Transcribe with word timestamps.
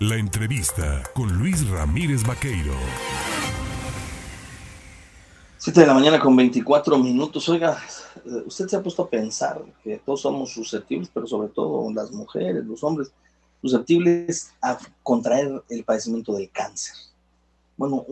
La 0.00 0.16
entrevista 0.16 1.02
con 1.14 1.38
Luis 1.38 1.66
Ramírez 1.70 2.22
Vaqueiro. 2.22 2.74
7 5.56 5.80
de 5.80 5.86
la 5.86 5.94
mañana 5.94 6.20
con 6.20 6.36
24 6.36 6.98
minutos. 6.98 7.48
Oiga, 7.48 7.78
usted 8.44 8.68
se 8.68 8.76
ha 8.76 8.82
puesto 8.82 9.04
a 9.04 9.08
pensar 9.08 9.64
que 9.82 9.96
todos 9.96 10.20
somos 10.20 10.52
susceptibles, 10.52 11.08
pero 11.14 11.26
sobre 11.26 11.48
todo 11.48 11.90
las 11.94 12.12
mujeres, 12.12 12.62
los 12.66 12.84
hombres, 12.84 13.10
susceptibles 13.62 14.52
a 14.60 14.76
contraer 15.02 15.62
el 15.70 15.82
padecimiento 15.82 16.34
del 16.34 16.50
cáncer. 16.50 16.94
Bueno, 17.78 18.04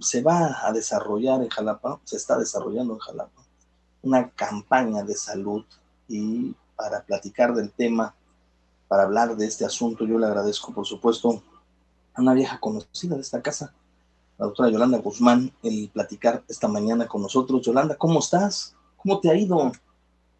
se 0.00 0.22
va 0.22 0.66
a 0.66 0.72
desarrollar 0.72 1.40
en 1.40 1.50
Jalapa, 1.50 2.00
se 2.02 2.16
está 2.16 2.36
desarrollando 2.36 2.94
en 2.94 2.98
Jalapa, 2.98 3.44
una 4.02 4.28
campaña 4.30 5.04
de 5.04 5.14
salud 5.14 5.64
y 6.08 6.52
para 6.74 7.04
platicar 7.04 7.54
del 7.54 7.70
tema, 7.70 8.12
para 8.88 9.04
hablar 9.04 9.36
de 9.36 9.46
este 9.46 9.64
asunto, 9.64 10.04
yo 10.04 10.18
le 10.18 10.26
agradezco, 10.26 10.72
por 10.72 10.86
supuesto, 10.86 11.42
a 12.14 12.22
una 12.22 12.34
vieja 12.34 12.58
conocida 12.60 13.14
de 13.16 13.20
esta 13.20 13.42
casa, 13.42 13.74
la 14.38 14.46
doctora 14.46 14.70
Yolanda 14.70 14.98
Guzmán, 14.98 15.50
el 15.62 15.90
platicar 15.92 16.42
esta 16.48 16.68
mañana 16.68 17.06
con 17.06 17.22
nosotros. 17.22 17.62
Yolanda, 17.62 17.96
¿cómo 17.96 18.18
estás? 18.18 18.76
¿Cómo 18.96 19.20
te 19.20 19.30
ha 19.30 19.34
ido? 19.34 19.72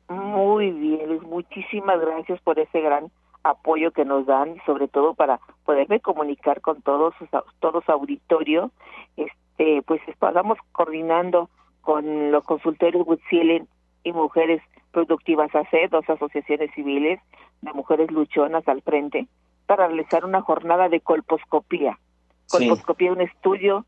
Muy 0.09 0.71
bien, 0.71 1.21
muchísimas 1.23 2.01
gracias 2.01 2.41
por 2.43 2.59
ese 2.59 2.81
gran 2.81 3.11
apoyo 3.43 3.93
que 3.93 4.05
nos 4.05 4.27
dan 4.27 4.57
sobre 4.67 4.89
todo 4.89 5.15
para 5.15 5.41
poderme 5.65 6.01
comunicar 6.01 6.61
con 6.61 6.83
todos 6.83 7.15
todos 7.61 7.89
auditorio 7.89 8.73
este 9.17 9.83
pues 9.87 10.01
estamos 10.09 10.59
coordinando 10.73 11.49
con 11.81 12.33
los 12.33 12.43
consultorios 12.45 13.07
Witsielen 13.07 13.69
y 14.03 14.13
Mujeres 14.13 14.61
Productivas 14.97 15.55
AC, 15.55 15.91
dos 15.91 16.09
asociaciones 16.09 16.71
civiles 16.75 17.21
de 17.61 17.73
mujeres 17.75 18.11
luchonas 18.11 18.67
al 18.67 18.81
frente, 18.81 19.27
para 19.67 19.89
realizar 19.89 20.25
una 20.25 20.41
jornada 20.41 20.89
de 20.89 21.01
colposcopía. 21.01 21.99
Colposcopía 22.49 23.11
es 23.11 23.17
un 23.17 23.21
estudio 23.21 23.85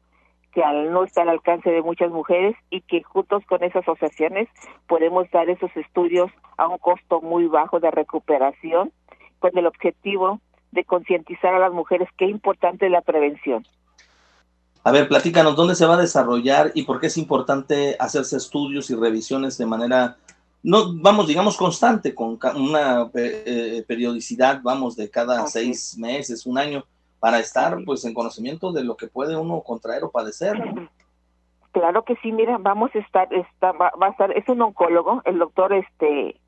que 0.52 0.62
al 0.62 0.92
no 0.92 1.04
está 1.04 1.22
al 1.22 1.30
alcance 1.30 1.70
de 1.70 1.80
muchas 1.80 2.10
mujeres 2.10 2.56
y 2.68 2.82
que 2.82 3.02
juntos 3.02 3.42
con 3.48 3.64
esas 3.64 3.88
asociaciones 3.88 4.50
podemos 4.86 5.30
dar 5.30 5.48
esos 5.48 5.74
estudios 5.78 6.30
a 6.58 6.68
un 6.68 6.76
costo 6.76 7.22
muy 7.22 7.46
bajo 7.46 7.80
de 7.80 7.90
recuperación 7.90 8.92
con 9.38 9.56
el 9.56 9.66
objetivo 9.66 10.42
de 10.72 10.84
concientizar 10.84 11.54
a 11.54 11.58
las 11.58 11.72
mujeres 11.72 12.10
qué 12.18 12.26
importante 12.26 12.84
es 12.84 12.92
la 12.92 13.00
prevención. 13.00 13.66
A 14.84 14.92
ver, 14.92 15.08
platícanos, 15.08 15.56
¿dónde 15.56 15.74
se 15.74 15.86
va 15.86 15.94
a 15.94 16.02
desarrollar 16.02 16.70
y 16.74 16.82
por 16.82 17.00
qué 17.00 17.06
es 17.06 17.16
importante 17.16 17.96
hacerse 17.98 18.36
estudios 18.36 18.90
y 18.90 18.94
revisiones 18.94 19.56
de 19.56 19.64
manera, 19.64 20.18
no, 20.62 20.92
vamos, 20.94 21.26
digamos, 21.26 21.56
constante, 21.56 22.14
con 22.14 22.38
una 22.56 23.10
eh, 23.14 23.84
periodicidad, 23.86 24.60
vamos, 24.62 24.96
de 24.96 25.08
cada 25.08 25.46
seis 25.46 25.96
meses, 25.98 26.46
un 26.46 26.58
año, 26.58 26.84
para 27.20 27.38
estar, 27.38 27.76
pues, 27.84 28.04
en 28.04 28.14
conocimiento 28.14 28.72
de 28.72 28.84
lo 28.84 28.96
que 28.96 29.06
puede 29.06 29.36
uno 29.36 29.62
contraer 29.62 30.04
o 30.04 30.10
padecer? 30.10 30.56
Claro 31.72 32.02
que 32.02 32.16
sí, 32.16 32.32
mira, 32.32 32.58
vamos 32.58 32.90
a 32.94 32.98
estar, 32.98 33.32
está, 33.32 33.72
va, 33.72 33.92
a 34.00 34.08
estar, 34.08 34.36
es 34.36 34.48
un 34.48 34.62
oncólogo, 34.62 35.22
el 35.24 35.38
doctor, 35.38 35.72
este, 35.72 36.40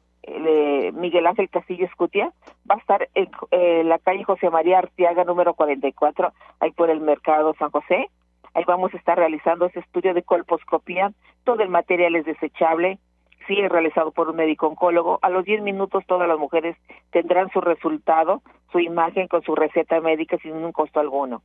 Miguel 0.93 1.27
Ángel 1.27 1.49
Castillo 1.49 1.87
Escutia, 1.87 2.33
va 2.69 2.77
a 2.77 2.79
estar 2.79 3.09
en 3.15 3.89
la 3.89 3.99
calle 3.99 4.25
José 4.25 4.51
María 4.51 4.79
Artiaga 4.79 5.25
número 5.25 5.55
44, 5.55 6.33
ahí 6.61 6.73
por 6.73 6.91
el 6.91 7.01
Mercado 7.01 7.55
San 7.59 7.71
José. 7.71 8.11
Ahí 8.55 8.65
vamos 8.67 8.93
a 8.93 8.97
estar 8.97 9.17
realizando 9.17 9.67
ese 9.67 9.79
estudio 9.79 10.13
de 10.13 10.25
colposcopía. 10.25 11.13
Todo 11.45 11.63
el 11.63 11.69
material 11.69 12.17
es 12.17 12.25
desechable, 12.25 12.99
sí 13.47 13.59
es 13.59 13.71
realizado 13.71 14.11
por 14.13 14.29
un 14.29 14.37
médico 14.37 14.67
oncólogo. 14.67 15.19
A 15.23 15.31
los 15.31 15.45
10 15.45 15.63
minutos 15.63 16.05
todas 16.07 16.29
las 16.29 16.39
mujeres 16.39 16.77
tendrán 17.11 17.51
su 17.51 17.61
resultado, 17.61 18.43
su 18.73 18.81
imagen 18.81 19.29
con 19.29 19.43
su 19.43 19.55
receta 19.55 20.01
médica 20.01 20.39
sin 20.39 20.53
un 20.53 20.73
costo 20.73 21.01
alguno. 21.01 21.43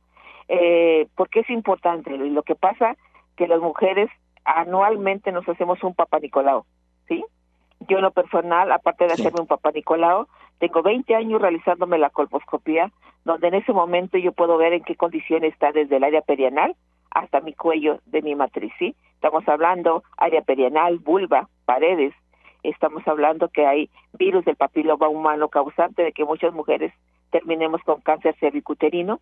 Eh, 0.48 1.08
¿Por 1.16 1.28
qué 1.28 1.40
es 1.40 1.50
importante? 1.50 2.16
Lo 2.16 2.42
que 2.42 2.54
pasa 2.54 2.96
que 3.36 3.48
las 3.48 3.60
mujeres 3.60 4.10
anualmente 4.44 5.32
nos 5.32 5.48
hacemos 5.48 5.82
un 5.82 5.94
papá 5.94 6.20
Nicolau, 6.20 6.64
¿sí? 7.08 7.24
Yo 7.88 7.98
en 7.98 8.04
lo 8.04 8.12
personal, 8.12 8.72
aparte 8.72 9.06
de 9.06 9.12
hacerme 9.12 9.40
un 9.40 9.46
papá 9.46 9.70
Nicolau, 9.72 10.26
tengo 10.58 10.82
20 10.82 11.14
años 11.14 11.42
realizándome 11.42 11.98
la 11.98 12.10
colposcopía, 12.10 12.90
donde 13.24 13.48
en 13.48 13.54
ese 13.54 13.72
momento 13.72 14.16
yo 14.18 14.32
puedo 14.32 14.56
ver 14.56 14.72
en 14.72 14.84
qué 14.84 14.96
condición 14.96 15.44
está 15.44 15.72
desde 15.72 15.96
el 15.96 16.04
área 16.04 16.22
perianal 16.22 16.76
hasta 17.10 17.40
mi 17.40 17.52
cuello 17.54 18.00
de 18.06 18.22
mi 18.22 18.34
matriz, 18.34 18.72
¿sí? 18.78 18.94
Estamos 19.14 19.46
hablando 19.48 20.04
área 20.16 20.42
perianal, 20.42 20.98
vulva, 20.98 21.48
paredes, 21.66 22.14
estamos 22.62 23.06
hablando 23.06 23.48
que 23.48 23.66
hay 23.66 23.90
virus 24.14 24.44
del 24.46 24.56
papiloma 24.56 25.08
humano 25.08 25.48
causante 25.48 26.02
de 26.02 26.12
que 26.12 26.24
muchas 26.24 26.54
mujeres 26.54 26.92
terminemos 27.30 27.82
con 27.82 28.00
cáncer 28.00 28.34
cervicuterino, 28.40 29.20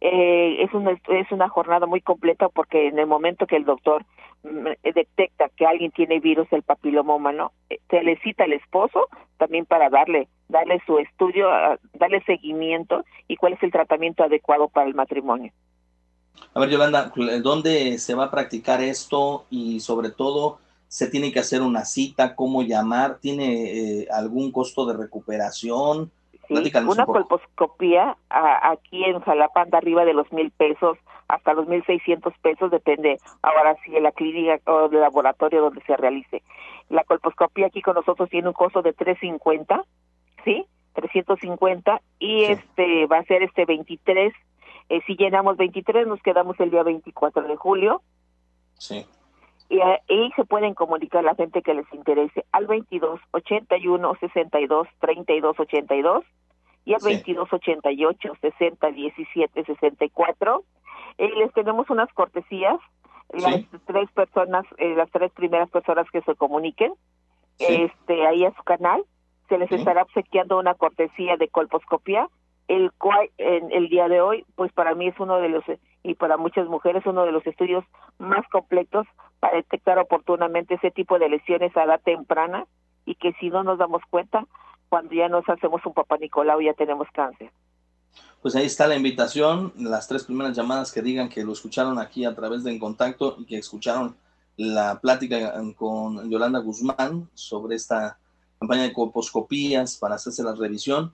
eh, 0.00 0.62
es, 0.62 0.74
una, 0.74 0.90
es 0.90 1.30
una 1.30 1.48
jornada 1.48 1.86
muy 1.86 2.00
completa 2.00 2.48
porque 2.48 2.88
en 2.88 2.98
el 2.98 3.06
momento 3.06 3.46
que 3.46 3.56
el 3.56 3.64
doctor 3.64 4.04
mm, 4.42 4.66
detecta 4.82 5.48
que 5.56 5.66
alguien 5.66 5.92
tiene 5.92 6.20
virus 6.20 6.50
del 6.50 6.62
papiloma 6.62 7.14
humano, 7.14 7.52
eh, 7.70 7.78
se 7.88 8.02
le 8.02 8.18
cita 8.18 8.44
al 8.44 8.52
esposo 8.52 9.08
también 9.38 9.64
para 9.64 9.88
darle 9.88 10.28
darle 10.48 10.80
su 10.86 10.98
estudio, 10.98 11.48
darle 11.94 12.22
seguimiento 12.24 13.04
y 13.28 13.36
cuál 13.36 13.54
es 13.54 13.62
el 13.62 13.72
tratamiento 13.72 14.22
adecuado 14.24 14.68
para 14.68 14.86
el 14.86 14.94
matrimonio. 14.94 15.52
A 16.52 16.60
ver, 16.60 16.68
Yolanda, 16.68 17.12
¿dónde 17.42 17.98
se 17.98 18.14
va 18.14 18.24
a 18.24 18.30
practicar 18.30 18.82
esto 18.82 19.46
y 19.50 19.80
sobre 19.80 20.10
todo 20.10 20.58
se 20.94 21.08
tiene 21.08 21.32
que 21.32 21.40
hacer 21.40 21.60
una 21.60 21.84
cita? 21.84 22.36
¿Cómo 22.36 22.62
llamar? 22.62 23.18
¿Tiene 23.18 24.02
eh, 24.02 24.06
algún 24.12 24.52
costo 24.52 24.86
de 24.86 24.96
recuperación? 24.96 26.12
una 26.48 27.04
colposcopía 27.04 28.16
aquí 28.28 29.02
en 29.02 29.18
Jalapa 29.18 29.62
anda 29.62 29.78
arriba 29.78 30.04
de 30.04 30.14
los 30.14 30.30
mil 30.32 30.52
pesos 30.52 30.96
hasta 31.26 31.52
los 31.52 31.66
mil 31.66 31.84
seiscientos 31.84 32.32
pesos, 32.42 32.70
depende 32.70 33.18
ahora 33.42 33.74
sí 33.82 33.90
de 33.90 34.02
la 34.02 34.12
clínica 34.12 34.60
o 34.70 34.88
del 34.88 35.00
laboratorio 35.00 35.62
donde 35.62 35.82
se 35.82 35.96
realice. 35.96 36.44
La 36.90 37.02
colposcopía 37.02 37.66
aquí 37.66 37.82
con 37.82 37.94
nosotros 37.94 38.30
tiene 38.30 38.46
un 38.46 38.54
costo 38.54 38.80
de 38.80 38.92
tres 38.92 39.18
cincuenta, 39.18 39.82
¿sí? 40.44 40.64
350 40.92 42.02
y 42.20 42.44
este 42.44 43.06
va 43.06 43.18
a 43.18 43.24
ser 43.24 43.42
este 43.42 43.64
23. 43.64 44.32
Eh, 44.90 45.00
si 45.08 45.16
llenamos 45.16 45.56
23 45.56 46.06
nos 46.06 46.22
quedamos 46.22 46.60
el 46.60 46.70
día 46.70 46.84
24 46.84 47.48
de 47.48 47.56
julio. 47.56 48.00
Sí. 48.78 49.04
Y, 49.74 49.80
ahí 49.80 50.30
se 50.36 50.44
pueden 50.44 50.74
comunicar 50.74 51.24
la 51.24 51.34
gente 51.34 51.62
que 51.62 51.74
les 51.74 51.92
interese 51.92 52.44
al 52.52 52.66
22 52.66 53.20
81 53.32 54.16
62 54.20 54.88
32 55.00 55.58
82 55.58 56.24
y 56.84 56.94
al 56.94 57.00
22 57.02 57.52
88 57.52 58.32
60 58.40 58.90
17 58.90 59.64
64. 59.64 60.64
Eh, 61.18 61.30
les 61.36 61.52
tenemos 61.54 61.90
unas 61.90 62.12
cortesías, 62.12 62.78
las 63.32 63.62
tres 63.86 64.10
personas, 64.12 64.64
eh, 64.78 64.94
las 64.94 65.10
tres 65.10 65.32
primeras 65.32 65.68
personas 65.70 66.08
que 66.10 66.22
se 66.22 66.36
comuniquen, 66.36 66.92
este 67.58 68.26
ahí 68.26 68.44
a 68.44 68.54
su 68.54 68.62
canal, 68.62 69.04
se 69.48 69.58
les 69.58 69.72
estará 69.72 70.02
obsequiando 70.02 70.58
una 70.58 70.74
cortesía 70.74 71.36
de 71.36 71.48
colposcopía, 71.48 72.28
el 72.68 72.92
cual 72.92 73.30
en 73.38 73.72
el 73.72 73.88
día 73.88 74.08
de 74.08 74.20
hoy, 74.20 74.44
pues 74.54 74.72
para 74.72 74.94
mí 74.94 75.08
es 75.08 75.18
uno 75.18 75.38
de 75.38 75.48
los 75.48 75.64
y 76.04 76.14
para 76.14 76.36
muchas 76.36 76.68
mujeres 76.68 77.04
uno 77.06 77.24
de 77.24 77.32
los 77.32 77.46
estudios 77.46 77.84
más 78.18 78.46
completos 78.48 79.06
para 79.44 79.58
detectar 79.58 79.98
oportunamente 79.98 80.72
ese 80.72 80.90
tipo 80.90 81.18
de 81.18 81.28
lesiones 81.28 81.76
a 81.76 81.84
edad 81.84 82.00
temprana 82.02 82.66
y 83.04 83.14
que 83.14 83.34
si 83.34 83.50
no 83.50 83.62
nos 83.62 83.78
damos 83.78 84.00
cuenta, 84.08 84.46
cuando 84.88 85.12
ya 85.14 85.28
nos 85.28 85.46
hacemos 85.46 85.84
un 85.84 85.92
papá 85.92 86.16
Nicolau 86.16 86.62
ya 86.62 86.72
tenemos 86.72 87.06
cáncer. 87.12 87.50
Pues 88.40 88.56
ahí 88.56 88.64
está 88.64 88.86
la 88.86 88.96
invitación, 88.96 89.74
las 89.76 90.08
tres 90.08 90.24
primeras 90.24 90.56
llamadas 90.56 90.90
que 90.90 91.02
digan 91.02 91.28
que 91.28 91.44
lo 91.44 91.52
escucharon 91.52 91.98
aquí 91.98 92.24
a 92.24 92.34
través 92.34 92.64
de 92.64 92.70
En 92.70 92.78
Contacto 92.78 93.36
y 93.38 93.44
que 93.44 93.58
escucharon 93.58 94.16
la 94.56 94.98
plática 94.98 95.52
con 95.76 96.30
Yolanda 96.30 96.60
Guzmán 96.60 97.28
sobre 97.34 97.76
esta 97.76 98.16
campaña 98.58 98.84
de 98.84 98.94
coposcopías 98.94 99.98
para 99.98 100.14
hacerse 100.14 100.42
la 100.42 100.54
revisión, 100.54 101.12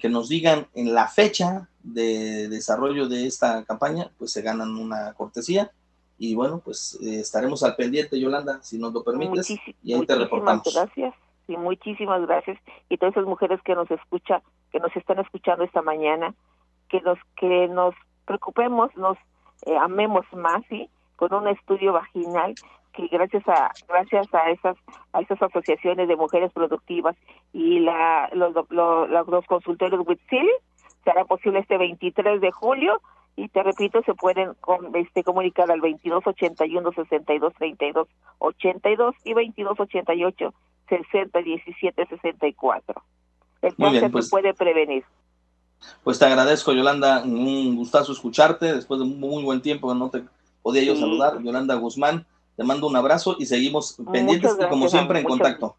que 0.00 0.08
nos 0.08 0.30
digan 0.30 0.66
en 0.72 0.94
la 0.94 1.08
fecha 1.08 1.68
de 1.82 2.48
desarrollo 2.48 3.06
de 3.06 3.26
esta 3.26 3.64
campaña, 3.64 4.10
pues 4.16 4.32
se 4.32 4.40
ganan 4.40 4.76
una 4.76 5.12
cortesía 5.12 5.70
y 6.18 6.34
bueno, 6.34 6.60
pues 6.64 6.98
eh, 7.02 7.20
estaremos 7.20 7.62
al 7.62 7.76
pendiente, 7.76 8.18
Yolanda, 8.18 8.62
si 8.62 8.78
nos 8.78 8.92
lo 8.92 9.04
permites, 9.04 9.50
y 9.82 9.92
ahí 9.92 10.06
te 10.06 10.14
reportamos. 10.14 10.62
Gracias, 10.74 11.14
y 11.48 11.56
muchísimas 11.56 12.22
gracias. 12.26 12.58
Y 12.88 12.96
todas 12.96 13.14
esas 13.14 13.26
mujeres 13.26 13.60
que 13.62 13.74
nos 13.74 13.90
escucha, 13.90 14.42
que 14.72 14.80
nos 14.80 14.94
están 14.96 15.18
escuchando 15.18 15.64
esta 15.64 15.82
mañana, 15.82 16.34
que 16.88 17.00
nos, 17.00 17.18
que 17.36 17.68
nos 17.68 17.94
preocupemos, 18.24 18.94
nos 18.96 19.18
eh, 19.66 19.76
amemos 19.76 20.24
más, 20.32 20.62
¿sí? 20.68 20.88
Con 21.16 21.32
un 21.34 21.48
estudio 21.48 21.92
vaginal 21.92 22.54
que 22.92 23.06
gracias 23.08 23.46
a 23.46 23.72
gracias 23.88 24.26
a 24.34 24.50
esas 24.50 24.76
a 25.12 25.20
esas 25.20 25.40
asociaciones 25.42 26.08
de 26.08 26.16
mujeres 26.16 26.50
productivas 26.52 27.14
y 27.52 27.80
la 27.80 28.30
los 28.32 28.54
los, 28.70 29.10
los 29.10 29.46
consultorios 29.46 30.06
Witsil 30.06 30.48
será 31.04 31.24
posible 31.26 31.60
este 31.60 31.76
23 31.76 32.40
de 32.40 32.50
julio 32.50 33.00
y 33.36 33.48
te 33.48 33.62
repito, 33.62 34.02
se 34.02 34.14
pueden 34.14 34.56
este, 34.94 35.22
comunicar 35.22 35.70
al 35.70 35.80
2281 35.80 36.92
62 36.92 37.52
32 37.54 38.08
82 38.38 39.14
y 39.24 39.34
2288 39.34 40.54
60 40.88 41.38
17 41.42 42.06
64. 42.06 43.02
El 43.60 43.76
cáncer 43.76 44.00
se 44.00 44.10
pues. 44.10 44.30
puede 44.30 44.54
prevenir. 44.54 45.04
Pues 46.02 46.18
te 46.18 46.24
agradezco, 46.24 46.72
Yolanda, 46.72 47.22
un 47.24 47.76
gustazo 47.76 48.12
escucharte 48.12 48.74
después 48.74 48.98
de 49.00 49.04
un 49.04 49.20
muy 49.20 49.44
buen 49.44 49.60
tiempo 49.60 49.92
que 49.92 49.98
no 49.98 50.08
te 50.08 50.24
podía 50.62 50.84
yo 50.84 50.96
saludar. 50.96 51.42
Yolanda 51.42 51.74
Guzmán, 51.74 52.26
te 52.56 52.64
mando 52.64 52.86
un 52.86 52.96
abrazo 52.96 53.36
y 53.38 53.44
seguimos 53.44 53.98
pendientes 54.10 54.56
y 54.58 54.68
como 54.68 54.88
siempre 54.88 55.20
en 55.20 55.26
contacto. 55.26 55.76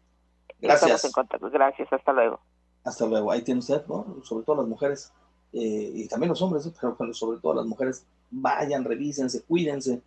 Gracias. 0.60 1.04
En 1.04 1.12
contacto. 1.12 1.50
Gracias, 1.50 1.92
hasta 1.92 2.12
luego. 2.12 2.40
Hasta 2.84 3.06
luego. 3.06 3.32
Ahí 3.32 3.42
tiene 3.42 3.58
usted, 3.58 3.84
¿no? 3.88 4.16
Sobre 4.22 4.44
todo 4.44 4.56
las 4.56 4.66
mujeres 4.66 5.12
eh, 5.52 5.92
y 5.94 6.08
también 6.08 6.30
los 6.30 6.42
hombres, 6.42 6.70
pero 6.80 7.14
sobre 7.14 7.40
todo 7.40 7.54
las 7.54 7.66
mujeres, 7.66 8.04
vayan, 8.30 8.84
revísense, 8.84 9.42
cuídense, 9.42 10.02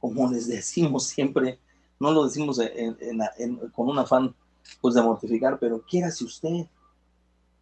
como 0.00 0.30
les 0.30 0.46
decimos 0.48 1.04
siempre, 1.04 1.58
no 1.98 2.12
lo 2.12 2.24
decimos 2.24 2.60
con 3.74 3.88
un 3.88 3.98
afán 3.98 4.34
pues 4.80 4.94
de 4.94 5.02
mortificar, 5.02 5.58
pero 5.58 5.82
si 6.10 6.24
usted, 6.24 6.66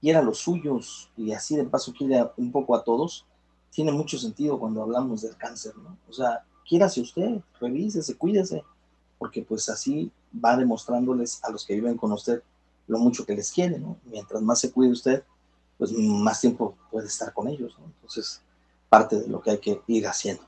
quiera 0.01 0.21
los 0.21 0.39
suyos 0.39 1.11
y 1.17 1.33
así 1.33 1.57
de 1.57 1.65
paso 1.65 1.95
quiera 1.97 2.33
un 2.37 2.53
poco 2.53 2.75
a 2.75 2.85
todos, 2.85 3.25
tiene 3.71 3.91
mucho 3.91 4.19
sentido 4.19 4.59
cuando 4.59 4.83
hablamos 4.83 5.23
del 5.23 5.37
cáncer, 5.37 5.75
¿no? 5.77 5.97
O 6.09 6.13
sea, 6.13 6.45
si 6.91 7.01
usted, 7.01 7.41
revísese, 7.61 8.17
cuídese, 8.17 8.63
porque 9.19 9.43
pues 9.43 9.69
así 9.69 10.11
va 10.45 10.57
demostrándoles 10.57 11.43
a 11.43 11.51
los 11.51 11.65
que 11.65 11.75
viven 11.75 11.97
con 11.97 12.13
usted 12.13 12.43
lo 12.87 12.99
mucho 12.99 13.25
que 13.25 13.35
les 13.35 13.51
quiere, 13.51 13.79
¿no? 13.79 13.97
Mientras 14.05 14.43
más 14.43 14.61
se 14.61 14.71
cuide 14.71 14.93
usted, 14.93 15.25
pues 15.91 15.99
más 15.99 16.41
tiempo 16.41 16.77
puede 16.91 17.09
estar 17.09 17.33
con 17.33 17.49
ellos, 17.49 17.77
¿no? 17.79 17.85
Entonces, 17.85 18.41
parte 18.89 19.21
de 19.21 19.29
lo 19.29 19.43
que 19.43 19.51
hay 19.51 19.59
que 19.59 19.83
ir 19.89 20.07
haciendo. 20.07 20.43